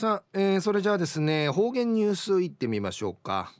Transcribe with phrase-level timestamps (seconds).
[0.00, 3.52] さあ、えー、それじゃあですね方言ニュースいってみましょうか、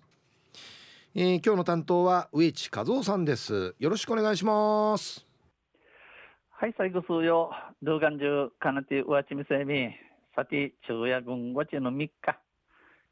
[1.14, 3.74] えー、今日の担当は植地和夫さんです。
[3.78, 5.26] よろしくお願いします。
[6.48, 7.50] はい最後数曜
[7.82, 9.90] 動画中かなて上地みせみ。
[10.34, 12.11] さて昼夜軍5月の3日。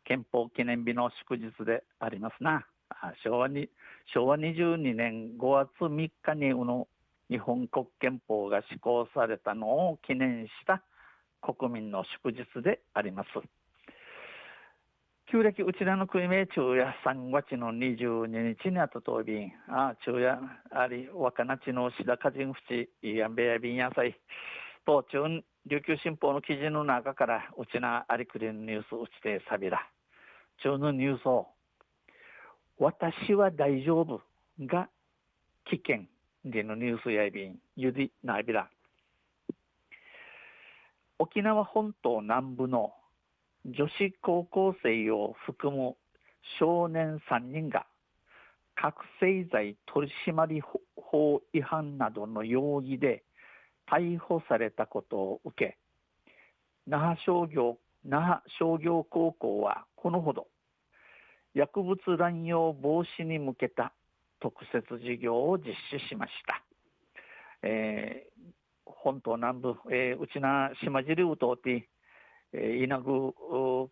[0.07, 2.67] 憲法記念日の祝日でありますな。
[3.23, 3.69] 昭和に
[4.15, 6.89] 昭和22年5月3日にの
[7.29, 10.83] 日本国憲法が施行されたのを記念した
[11.41, 13.29] 国民の祝日であります。
[15.31, 20.39] 旧暦うちらの国名昼夜3月の22日にあたとびん、あ昼夜
[20.71, 24.19] あり若菜地の志田歌人淵、やんべやびんやさい、
[24.87, 29.87] と中琉球新報の記事の中からうちなありくりのニュースうちてさびら。
[30.63, 31.49] 中のニュースを、
[32.79, 34.23] 私は大丈夫
[34.61, 34.89] が
[35.67, 36.07] 危険
[36.45, 38.71] でのニュースやいびん、ゆりなびら。
[41.21, 42.93] 沖縄本島南部の
[43.67, 45.97] 女子高校生を含む
[46.61, 47.87] 少年3人が
[48.77, 50.63] 覚醒剤取締
[50.97, 53.25] 法違反などの容疑で
[53.91, 55.79] 逮捕されたことを受け
[56.87, 60.47] 那覇商業那覇商業高校はこのほど
[61.55, 63.93] 薬物乱用防止に向けた
[64.41, 66.63] 特設事業を実施しました、
[67.63, 68.43] えー、
[69.03, 71.89] 本島南部、えー、うちな島尻を通って、
[72.53, 73.33] えー、稲具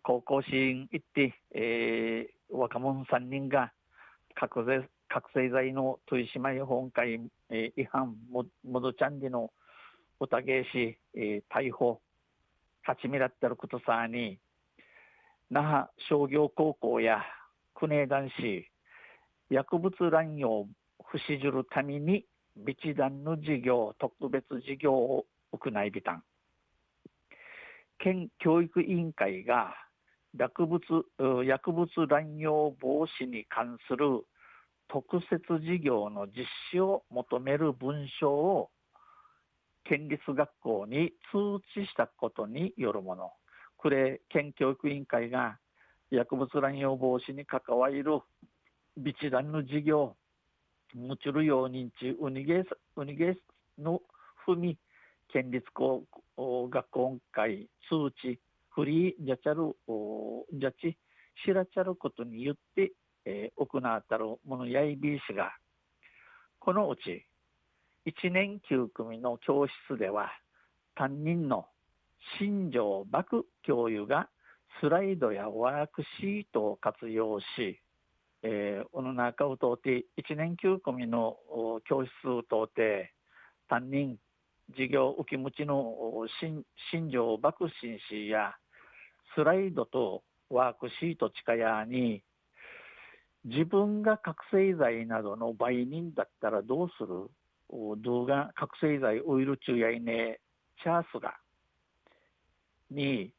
[0.03, 3.71] 高校シーン行って、えー、若者3人が
[4.35, 9.51] 覚醒覚醒剤の取締役本会、えー、違反ももどちゃんでの
[10.19, 12.01] 疑いし、えー、逮捕
[12.87, 14.39] 立ち見らったることさに
[15.49, 17.21] 那覇商業高校や
[17.73, 18.67] 国枝男子
[19.49, 20.67] 薬物乱用
[21.09, 22.25] 不死じるために
[22.65, 26.23] 一団の事業特別事業を行いびたん
[27.99, 29.73] 県教育委員会が
[30.37, 30.81] 薬物
[31.43, 34.23] 薬物乱用防止に関する
[34.87, 38.69] 特設事業の実施を求める文書を
[39.83, 43.31] 県立学校に通知したことによるもの。
[43.77, 45.57] これ、県教育委員会が
[46.09, 48.03] 薬物乱用防止に関わる
[48.97, 50.15] 一団の事業
[50.93, 52.63] むちるようにちうにげ
[52.95, 53.35] うにげ
[53.77, 54.01] の
[54.45, 54.77] ふみ
[55.31, 56.03] 県立高
[56.69, 58.39] 学校会通知
[58.69, 59.75] フリーじゃちゃる
[60.53, 60.97] じゃち
[61.45, 62.91] しらちゃることによって、
[63.25, 65.51] えー、行ったるものやいびいしが
[66.59, 67.25] このうち
[68.07, 70.31] 1年9組の教室では
[70.95, 71.65] 担任の
[72.39, 74.29] 新庄幕教諭が
[74.79, 77.79] スライドやワークシートを活用し
[78.49, 81.35] えー、の中を通って1年9組の
[81.89, 83.11] 教室を通って
[83.67, 84.17] 担任
[84.77, 85.93] 事業受け持ちの
[86.39, 88.53] 新庄爆心氏や
[89.35, 92.23] スライドとワークシート近やに
[93.43, 97.29] 自分が覚醒剤などの売人だったらどうする？
[98.01, 100.39] 動画覚醒剤オイル中やいね
[100.81, 101.35] チャースが
[102.89, 103.33] に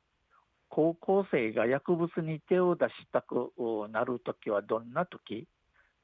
[0.69, 3.53] 高校生が薬物に手を出したく
[3.91, 5.47] なるときはどんなとき、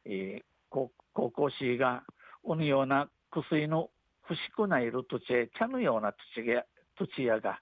[0.05, 2.03] えー、高校生が
[2.45, 3.91] うぬような薬の
[4.29, 6.65] 欲しくないる土地へ茶のような土地が
[6.99, 7.61] 土地屋が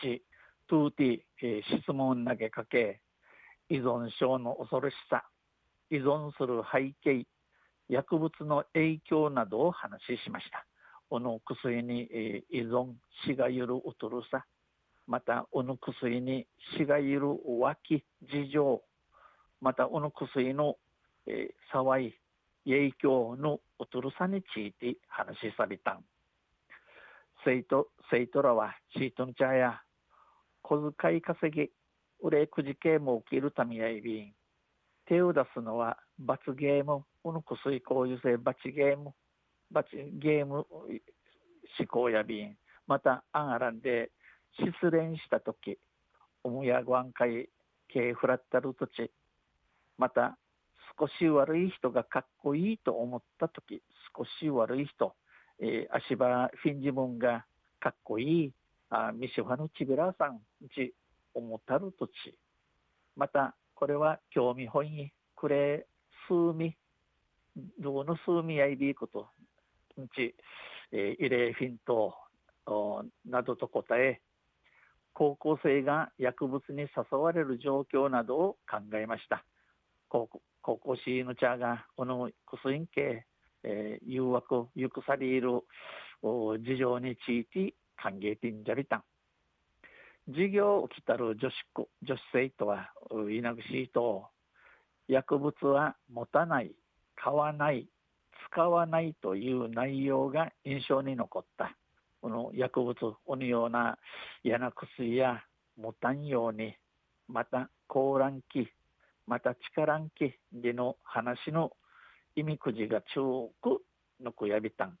[0.00, 0.22] ち
[0.68, 3.00] トゥーティ、えー、質問投げかけ
[3.68, 5.24] 依存症の恐ろしさ
[5.90, 7.26] 依存する背景
[7.88, 10.64] 薬物の影響などを話しました。
[11.08, 12.92] この薬に、えー、依存
[13.26, 14.44] しがゆるうとるさ
[15.10, 16.46] またおの薬に
[16.78, 17.22] 死がいる
[17.58, 18.80] 脇事情
[19.60, 20.76] またおの薬の、
[21.26, 22.14] えー、騒い
[22.64, 26.04] 影響のおとるさについて話しさびたん。
[27.44, 29.80] 生徒生徒らはシートンチャや
[30.62, 31.70] 小遣い稼ぎ
[32.22, 34.32] 売れくじ系も起きるためやいびん。
[35.06, 39.12] 手を出すのは罰ゲームおぬくすいこの薬行為性罰ゲーム
[39.72, 39.88] 罰
[40.20, 40.66] ゲーム
[41.78, 42.56] 思考やびん。
[42.86, 44.12] またアンアランで
[44.58, 45.78] 失恋した時
[46.44, 47.48] 母やご案会
[47.88, 49.10] 系フラッタル土地
[49.98, 50.38] また
[50.98, 53.82] 少し悪い人がかっこいいと思った時
[54.16, 55.14] 少し悪い人、
[55.60, 57.44] えー、足場フィンジモンが
[57.78, 58.52] かっこいい
[58.90, 60.40] あミシファのチビラーさん
[60.74, 60.94] ち
[61.32, 62.36] 思ったる土地。
[63.16, 65.86] またこれは興味本位くれ
[66.28, 66.76] 数味
[67.78, 69.28] どうの数味やいびいこと
[70.14, 70.34] ち、
[70.92, 72.14] えー、イレフィント
[73.28, 74.20] などと答え
[75.20, 79.44] 高校生が薬物に誘われる状況などを考えました。
[80.08, 80.28] 高
[80.62, 83.26] 校生の茶がこの薬系、
[83.62, 85.60] えー、誘惑ゆくさりいる
[86.22, 89.02] 事情について歓迎てんじゃびたん。
[90.28, 92.90] 授業を来たる女子子女子生徒は
[93.30, 94.24] いなぐしと
[95.06, 96.72] 薬物は持たない
[97.14, 97.86] 買わない
[98.50, 101.76] 使わないという内容が印象に残った。
[102.20, 102.94] この薬物
[103.24, 103.98] このような
[104.42, 105.42] 嫌な薬や
[105.76, 106.74] 持たんように
[107.28, 108.68] また高乱気
[109.26, 111.72] また力ん気での話の
[112.36, 113.82] 意味くじが中く
[114.22, 114.98] のくやびたん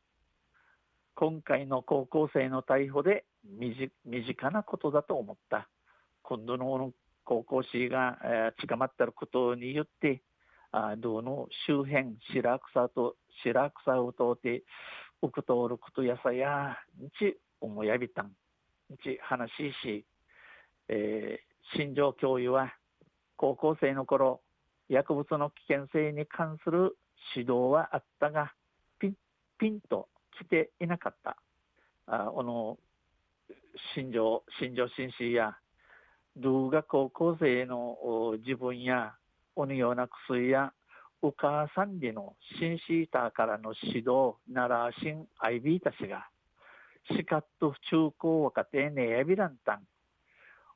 [1.14, 3.74] 今回の高校生の逮捕で身
[4.26, 5.68] 近なことだと思った。
[6.22, 6.92] 今度の
[7.24, 10.22] 高校生が、えー、捕まったことによって、
[10.72, 14.62] あ道の周辺、白草と、白草を通って、
[15.22, 18.32] うく通ることやさや、にち思いやびたん、
[18.88, 20.04] にち話しし、
[20.88, 22.72] えー、心情教諭は、
[23.36, 24.40] 高校生の頃、
[24.88, 26.96] 薬物の危険性に関する
[27.36, 28.52] 指導はあったが、
[28.98, 29.14] ピン
[29.58, 30.08] ピンと
[30.38, 31.36] 来ていなかった。
[32.06, 32.78] あこの
[33.94, 35.56] 新庄新庄紳士や
[36.36, 39.14] 動画高校生の自分や
[39.54, 40.72] おのような薬や
[41.22, 46.26] お母さんでのシンシーターからの指導ならしんアイビーたちが
[47.14, 49.80] しかっと中高若手ねやびらんたん。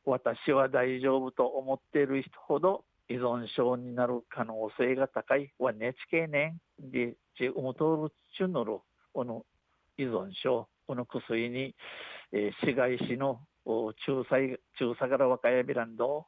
[0.05, 8.79] 私は大丈夫と思っている人ほど依存症になる可能性が高いわねちけねんでちうむとるちゅのる
[9.15, 9.45] おの
[9.97, 11.75] 依存症この薬に、
[12.33, 16.27] えー、市街市の中裁中佐から若谷ビランド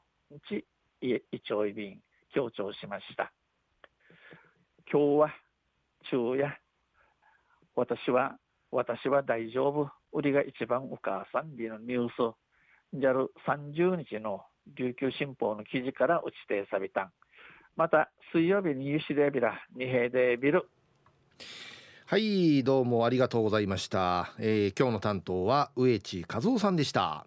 [0.49, 0.65] ち
[1.03, 1.21] 胃
[1.51, 2.01] 腸便
[2.35, 3.33] 強調しました。
[4.91, 5.35] 今日は
[6.09, 6.59] 昼夜
[7.75, 8.37] 私は
[8.71, 9.91] 私は大丈夫。
[10.13, 12.35] 売りが一番お母さんでのニュース。
[12.95, 14.43] じゃる30日の
[14.77, 17.11] 琉球新報の記事から打ちてさびたん。
[17.77, 20.69] また水曜日にユシデビラ二平でビル。
[22.07, 27.27] はいどうもありがとうございました、えー、今日の担当は植地和夫さんでした。